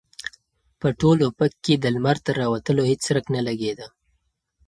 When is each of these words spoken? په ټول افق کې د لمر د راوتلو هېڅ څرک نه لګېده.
په 0.79 0.87
ټول 0.99 1.17
افق 1.29 1.51
کې 1.63 1.73
د 1.79 1.85
لمر 1.95 2.17
د 2.25 2.27
راوتلو 2.41 2.83
هېڅ 2.89 2.99
څرک 3.07 3.25
نه 3.35 3.41
لګېده. 3.47 3.87